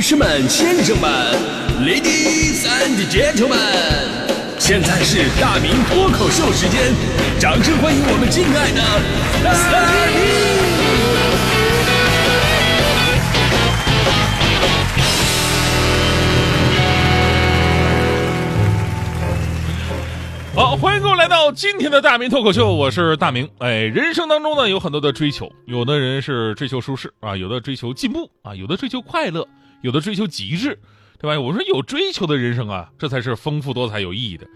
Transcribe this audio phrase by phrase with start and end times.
[0.00, 1.10] 女士们、先生们
[1.82, 3.52] ，Ladies and Gentlemen，
[4.58, 6.94] 现在是大明脱口秀时间，
[7.38, 8.80] 掌声欢迎我们敬爱的
[9.44, 9.52] 大
[10.16, 10.24] 明！
[20.54, 23.46] 好，欢迎各位来到今天的大明脱口秀，我是大明。
[23.58, 29.46] 哎，人生当中呢有很多的追求，有的人是追求舒适啊，有的追求进步啊，有的追求快乐，
[29.82, 30.78] 有的追求极致，
[31.18, 31.40] 对吧？
[31.40, 34.46] 我说有追求的人生啊，这才是丰富多彩有意义的。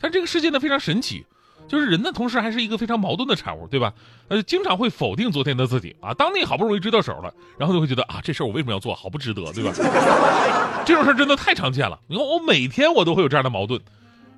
[0.00, 1.24] 但这个世界呢非常神奇，
[1.68, 3.92] 就是人呢同时还是一个非常矛盾的产物，对吧？
[4.28, 6.12] 呃，经常会否定昨天的自己啊。
[6.14, 8.94] 当你好不容易追到手了，然后就会觉得啊，这事儿我为什么要做？
[8.94, 9.72] 好不值得，对吧？
[10.84, 12.00] 这种事儿真的太常见了。
[12.08, 13.80] 你看我每天我都会有这样的矛盾。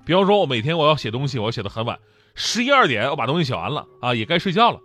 [0.04, 1.98] 比方说，我每天我要写东西，我要写的很晚，
[2.34, 4.78] 十一二点我把东西写完了啊，也该睡觉了。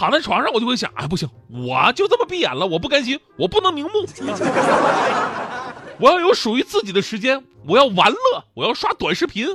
[0.00, 4.06] 躺在床上，我就会想，哎，不行，我就这么闭眼了，我不甘心，我不能瞑目，
[6.00, 8.16] 我要有属于自己的时间，我要玩乐，
[8.54, 9.46] 我要刷短视频，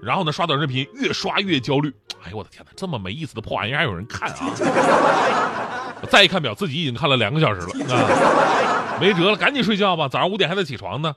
[0.00, 1.92] 然后呢，刷短视频越刷越焦虑。
[2.22, 5.96] 哎呦我的天哪，这么没意思的破玩意儿还有人看啊！
[6.08, 11.16] 再一看表，自己已经看了两个小时了啊，没辙了，赶紧睡觉吧，早上五点还得起床呢。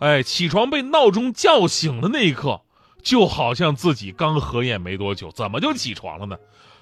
[0.00, 2.60] 哎，起床被闹钟叫醒的那一刻，
[3.02, 6.36] 就好像自己刚合眼没多久，怎么就起床了呢？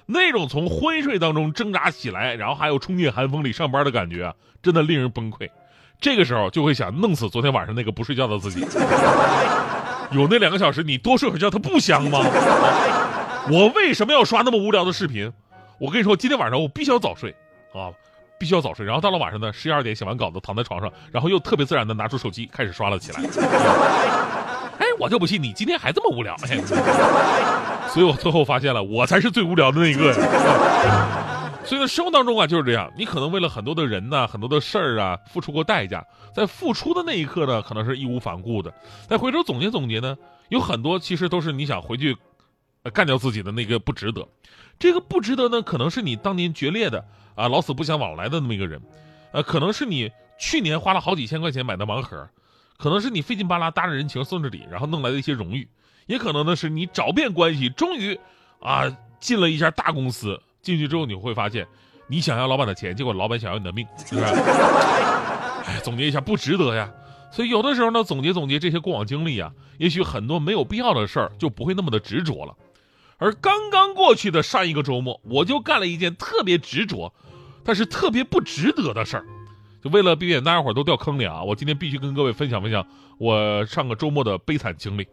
[0.05, 5.49] 那种从昏睡当中挣扎起来，然后还有冲进寒风里上班的感觉，真的令人崩溃。
[5.99, 8.61] 这个时候就会想弄死昨天晚上那个不睡觉的自己。
[10.11, 12.19] 有那两个小时，你多睡会觉，它不香吗？
[13.51, 15.31] 我为什么要刷那么无聊的视频？
[15.79, 17.35] 我跟你说，今天晚上我必须要早睡
[17.73, 17.91] 啊。
[18.37, 23.21] 必须要早睡，然后到了晚上呢，十一二点写完稿子，躺在床上，然后又特别自然的拿出手机开始刷了起来。
[24.81, 26.35] 哎，我就不信你今天还这么无聊。
[27.93, 30.13] 所以我最后发现了，我才是最无聊的那一个。
[31.63, 38.73] 所以呢，生活当中啊就是这样，你可能为了很多的人呢，很多的事儿啊，付出过代价，在付出的那一刻呢，可能是义无反顾的。
[39.07, 40.17] 再回头总结总结呢，
[40.49, 42.17] 有很多其实都是你想回去
[42.93, 44.27] 干掉自己的那个不值得。
[44.79, 47.05] 这个不值得呢，可能是你当年决裂的。
[47.33, 48.81] 啊，老死不相往来的那么一个人，
[49.31, 52.29] 呃，可能是你去年花了好几千块钱买的盲盒，
[52.77, 55.65] 可能是你费劲巴拉搭着人情送着礼，然后弄来的一些荣誉，
[56.05, 58.19] 也可能呢是你找遍关系，终于
[58.59, 60.41] 啊进了一家大公司。
[60.61, 61.67] 进去之后你会发现，
[62.07, 64.27] 你想要老板的钱，结果老板想要你的命，是不是？
[65.65, 66.91] 哎，总结一下，不值得呀。
[67.31, 72.53] 所以有的时候呢，总结总结这些过往经历啊，也许很多没有必要的事儿就不会那么的执着了。
[73.17, 77.13] 而刚刚过去的上一个周末，我就干了一件特别执着，
[77.63, 79.25] 但是特别不值得的事儿。
[79.83, 82.85] 就为了避免大家伙都掉坑里啊，我今天必须跟各位分享分享
[83.17, 85.07] 我上个周末的悲惨经历。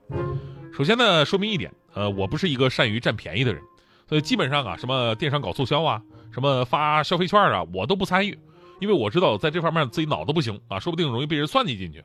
[0.79, 3.61] 首先呢，说明一点，呃，我不是一个善于占便宜的人，
[4.09, 6.01] 所以基本上啊，什么电商搞促销啊，
[6.33, 8.39] 什么发消费券啊，我都不参与，
[8.79, 12.05] 因为我知道在这方面自己脑子不行啊，说不定容易被人算计进去。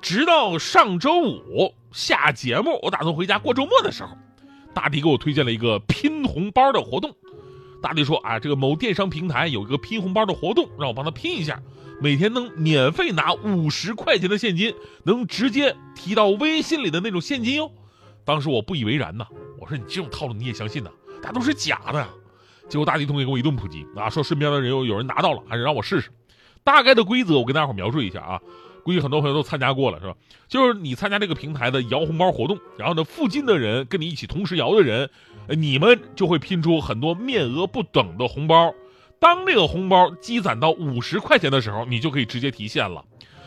[0.00, 4.16] 直到上周五下节目，我打算回家过周末的时候。
[4.72, 7.14] 大迪给我推荐了一个拼红包的活动，
[7.82, 11.60] 大迪说啊，这个某电商平台有一个拼红包的活动，让我帮他拼一下，
[12.00, 17.70] 每天能免费拿五十块钱的现金，能直接提到微信里的那种现金哟。
[18.24, 19.26] 当时我不以为然呐，
[19.58, 20.90] 我说你这种套路你也相信呐？
[21.22, 22.06] 那都是假的。
[22.68, 26.10] 结果大迪同学给我一顿普及啊，说身边的人有有人拿到了，还是让我试试。
[26.62, 28.40] 大概的规则我跟大伙描述一下啊。
[28.82, 30.14] 估计很多朋友都参加过了，是吧？
[30.48, 35.10] 就是你参加这个平台的摇红包活动，然后呢，附近的人跟你一起同时摇的人，
[35.48, 38.72] 你们就会拼出很多面额不等的红包。
[39.18, 43.04] 当这个红包积攒到五十块钱的时候，你就可以直接提现了。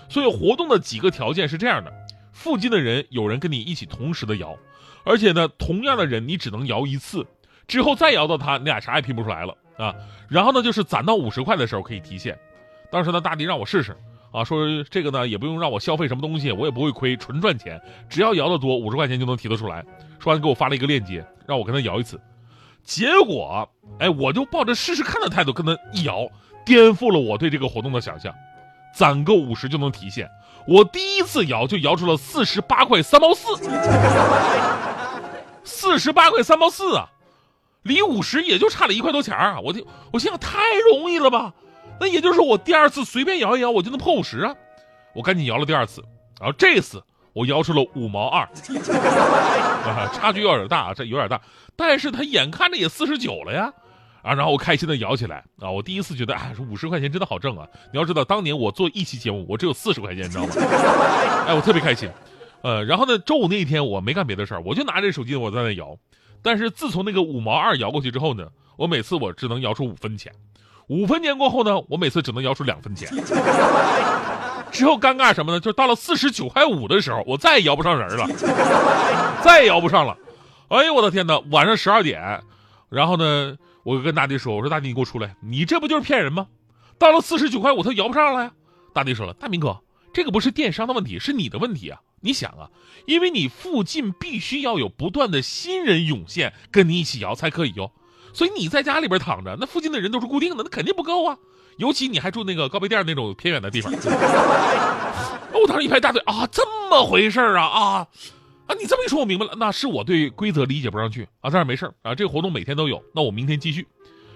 [0.08, 1.92] 所以活动的几个条件是这样的：
[2.34, 4.58] 附近的人有人跟你一起同时的摇，
[5.06, 7.26] 而且呢，同样的人你只能摇一次，
[7.68, 9.96] 之后再摇到他，你俩啥也拼不出来了啊。
[10.28, 12.38] 然后呢，就是攒到五十块的时候可以提现。
[12.92, 13.96] 当时呢，大迪让我试试。
[14.32, 17.80] 啊，说这个呢也不用让我消费什么东西，我也不会亏，纯赚钱。
[18.10, 19.86] 只要摇的多，五十块钱就能提得出来。
[20.18, 22.20] 说完给我发了一个链接，让我跟他摇一次。
[22.84, 26.28] 结果，哎，我就抱着试试看的态度跟他一摇，
[26.66, 28.34] 颠覆了我对这个活动的想象。
[28.94, 30.30] 攒够五十就能提现，
[30.68, 33.56] 我第一次摇就摇出了四十八块三毛四，
[35.64, 37.08] 四十八块三毛四啊，
[37.82, 39.60] 离五十也就差了一块多钱啊！
[39.64, 40.60] 我就我心想太
[40.92, 41.54] 容易了吧。
[42.00, 44.56] 那也就是说我第二次随便摇一摇，我就能破五十啊！
[45.14, 46.04] 我赶紧摇了第二次，
[46.40, 47.04] 然后这次
[47.34, 48.48] 我摇出了五毛二，
[50.14, 51.42] 差距有点大啊，这有点大，
[51.76, 53.72] 但是他眼看着也四十九了呀，
[54.24, 55.70] 啊，然后我开心的摇起来啊！
[55.70, 57.68] 我第一次觉得，哎，五十块钱真的好挣啊！
[57.92, 60.54] 你要知道，当年我做一期节目，我只有四十块钱，你知道吗？
[61.46, 62.10] 哎，我特别开心，
[62.62, 65.98] 呃，然后呢，周五那一天我没干别的事儿，我就拿着手机我在那摇，
[66.42, 68.48] 但是自从那个五毛二摇过去之后呢，
[68.78, 70.34] 我每次我只能摇出五分钱。
[70.88, 73.10] 五分钱过后呢，我每次只能摇出两分钱。
[74.72, 75.60] 之后尴尬什么呢？
[75.60, 78.28] 就到了四十九块五的时候，我再也摇不上人了，
[79.44, 80.18] 再也摇不上了。
[80.70, 81.40] 哎呦我的天哪！
[81.52, 82.42] 晚上十二点，
[82.90, 86.48] 然后呢，我跟大弟说：“我说大弟，你给我出来，你这不就是骗人吗？
[86.98, 88.52] 到了四十九块五，他摇不上了呀。”
[88.94, 89.82] 大弟说了：“大明哥，
[90.14, 92.00] 这个不是电商的问题，是你的问题啊！
[92.22, 92.70] 你想啊，
[93.06, 97.92] 因为你附近必须要有不断的新人涌现，跟你一起摇才可以哟。
[98.34, 101.38] 所以你在家里边躺着，那附近的人都是固定的，那肯定不够啊。”
[101.78, 103.92] 尤其你还住那个高碑店那种偏远的地方，
[105.52, 108.08] 我当时一拍大腿啊，这么回事啊啊
[108.80, 111.50] 你这么一说，我明白了，那是我对规则理解不上去啊。
[111.50, 113.88] 但是没事啊，这个活动每天都有，那我明天继续。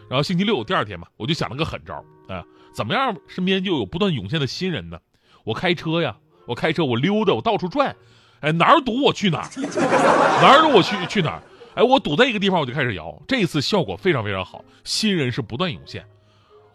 [0.10, 1.96] 然后星期六第二天嘛，我就想了个狠招
[2.28, 2.44] 啊，
[2.74, 4.98] 怎么样身边就有不断涌现的新人呢？
[5.44, 7.96] 我开车呀，我开车，我溜达，我到处转，
[8.40, 9.50] 哎，哪儿堵我去哪儿，
[10.42, 11.44] 哪儿堵我去去哪儿，
[11.76, 16.06] 哎，我堵在一个地方我就开始摇，这一次效果非常非常好，新人是不断涌现。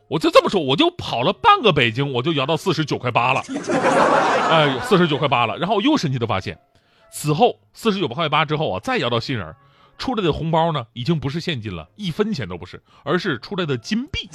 [0.08, 3.42] 我就这么说，我就跑了半个北京，我就摇到四十九块八了，
[4.50, 5.56] 哎，四十九块八了。
[5.56, 6.58] 然后我又神奇的发现，
[7.12, 9.54] 此后四十九块八之后啊，再摇到新人，
[9.98, 14.28] 出来的红包呢，已经不是现金了，一分钱都不是，而是出来的金币。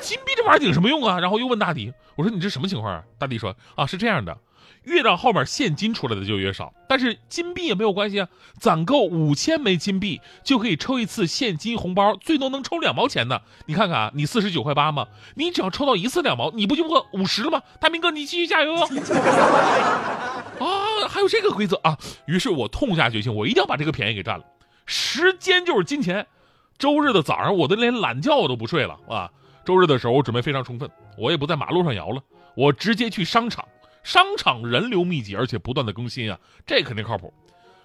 [0.00, 1.18] 金币这玩意儿顶什么用啊？
[1.20, 3.02] 然后又问大迪，我说你这什么情况啊？
[3.18, 4.36] 大迪说啊，是这样的。
[4.84, 8.28] 越到后面现金出来的就越少，但是金币也没有关系啊，
[8.58, 13.40] 攒够五千枚金币就可以抽一次现金红包，最多能抽两毛钱呢。
[13.66, 17.62] 你看看啊，你四十九块八嘛，你只要抽到一次两毛，你不就破五十了吗？
[17.80, 18.88] 大明哥，你继续加油哟！
[20.60, 21.96] 啊，还有这个规则啊！
[22.26, 24.44] 于是我痛下决心，我一定要把这个便宜给占了。
[24.86, 26.26] 时间就是金钱。
[26.78, 29.28] 周日的早上，我都连懒觉我都不睡了啊！
[29.64, 32.22] 周日的时候，我准备非常充分，我也不在马路上摇了，
[32.54, 33.64] 我直接去商场。
[34.04, 37.34] 商场人流密集，而且不断的更新啊，这肯定靠谱。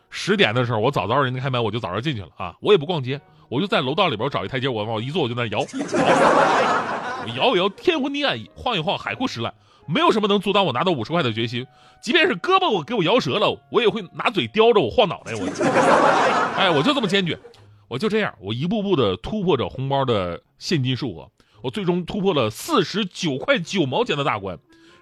[0.09, 2.55] 十点的时候，我早早人家开门，我就早上进去了啊。
[2.61, 5.65] 我也不逛街，我就在楼道里边找一台阶，我往一坐，我就在那摇，
[7.35, 9.53] 摇一摇，天昏地暗，晃一晃，海枯石烂，
[9.87, 11.65] 没有什么能阻挡我拿到五十块的决心。
[12.01, 15.33] 即便是胳膊我给我摇折了，我也会拿嘴叼着我晃脑袋。
[15.35, 17.39] 我，哎，我就这么坚决，
[17.87, 21.29] 我就这样，我一步步的突破着红包的现金数额，
[21.61, 24.59] 我最终突破了四十九块九毛钱的大关。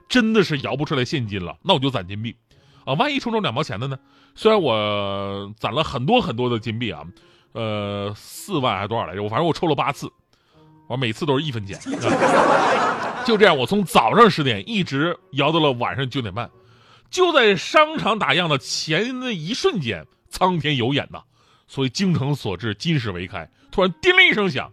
[0.08, 2.36] 真的是摇不出来现金了，那我就攒金币，
[2.84, 3.98] 啊，万一抽中两毛钱的呢？
[4.36, 7.06] 虽然我攒了很多很多的金币啊，
[7.54, 9.24] 呃，四万还是多少来着？
[9.24, 10.12] 我反正我抽了八次，
[10.92, 11.80] 我每次都是一分钱。
[13.26, 16.50] 就这样，我从早上十点一直摇到了晚上九点半。
[17.10, 21.22] 就在商场打烊的前那一瞬间，苍天有眼呐！
[21.68, 23.50] 所以精诚所至，金石为开。
[23.70, 24.72] 突然叮铃一声响，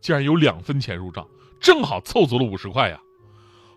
[0.00, 1.26] 竟然有两分钱入账，
[1.60, 3.00] 正好凑足了五十块呀！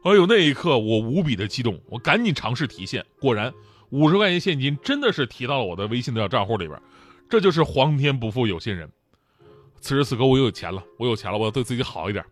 [0.04, 3.54] 哎呦，那一刻我无比的激动，我赶紧尝试提现，果然
[3.89, 6.80] 五十块钱现金真的是提到了我的微信的账户里边，
[7.30, 8.89] 这就是皇天不负有心人。
[9.81, 12.24] 此时此刻我又有钱了，我有钱了，我要对自己好一点。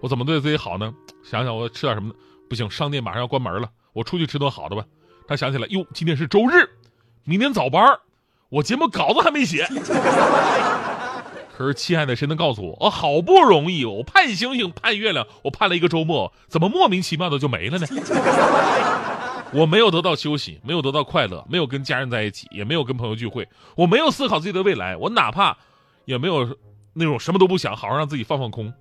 [0.00, 0.92] 我怎么对自己好呢？
[1.24, 2.14] 想想我吃点什么呢？
[2.48, 4.84] 不行，商店马上要关门了，我出去吃顿好的吧。
[5.26, 6.68] 他想起来，哟，今天是周日，
[7.24, 7.98] 明天早班，
[8.48, 9.66] 我节目稿子还没写。
[11.56, 17.86] 可是，亲爱的，谁能告诉我，我好不容易，我盼星星盼月亮，我盼了一个周末，怎么莫名其妙的就没了呢？
[19.52, 25.56] 我没有得到休息，没有得到快乐，没有跟家人在一起，也没有跟朋友聚会，我没有思考自己的未来，我哪怕
[26.04, 26.56] 也没有
[26.98, 28.72] 那种什么都不想，好好让自己放放空。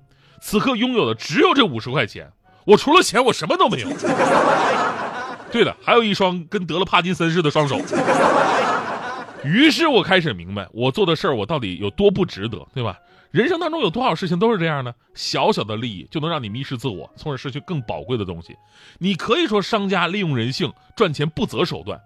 [0.41, 2.31] 此刻拥有的只有这五十块钱，
[2.65, 3.89] 我除了钱，我什么都没有。
[5.51, 7.79] 对了，还有一双跟得了帕金森似的双手。
[9.45, 12.97] 于是我开始明白，我做的事儿我到底有多不值得，对吧？
[13.31, 18.55] 人生当中有多少事情都是这样的，小小的利益就能让你迷失自我，从而失去更宝贵的东西。
[18.99, 21.99] 你可以说商家利用人性赚钱不择手段，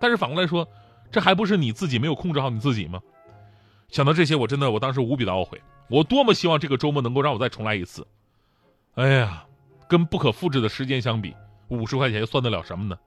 [0.00, 0.66] 但是反过来说，
[1.10, 3.00] 这还不是你自己没有控制好你自己吗？
[3.90, 5.60] 想到这些，我真的我当时无比的懊悔。
[5.88, 8.06] 我多么希望这个周末能够让我再重来一次。
[8.94, 9.44] 哎呀，
[9.88, 11.34] 跟不可复制的时间相比，
[11.68, 12.98] 五十块钱又算得了什么呢？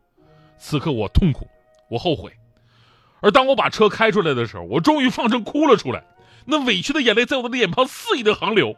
[0.58, 1.48] 此刻我痛苦，
[1.90, 2.32] 我后悔。
[3.22, 6.04] 而当我把车开出来的时候，我终于放声哭了出来，
[6.46, 8.76] 那委屈的眼泪在我的脸庞肆意的横流。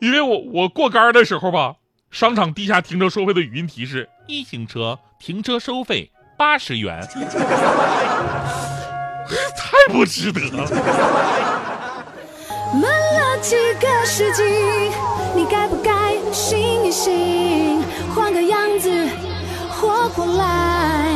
[0.00, 1.76] 因为我我过杆的时候吧，
[2.10, 7.06] 商场地下停车收费的语音提示：一型车停车收费八十元，
[9.88, 10.68] 不值得了。
[12.72, 14.42] 闷了几个世纪，
[15.34, 17.82] 你该不该醒一醒，
[18.14, 19.08] 换个样子
[19.70, 21.06] 活过来？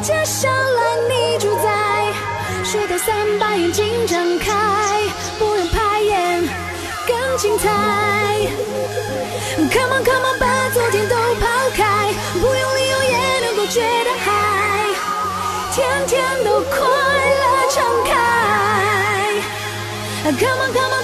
[0.00, 1.68] 接下来你主宰，
[2.64, 5.02] 睡到三把眼睛张开，
[5.38, 6.42] 不用排演
[7.06, 7.68] 更精彩。
[9.70, 11.16] Come on come on，把昨天都
[15.78, 18.10] 天天都快乐敞开。
[20.24, 20.97] Come on come on。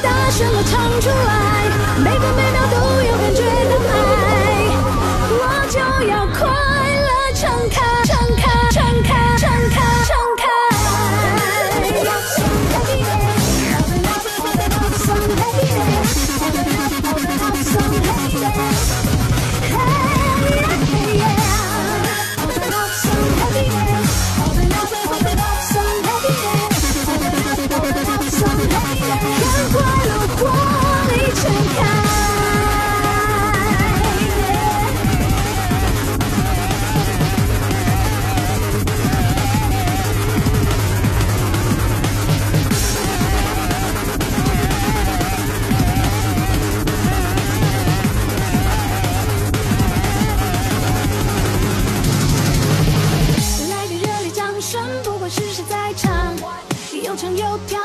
[57.25, 57.84] 上有飘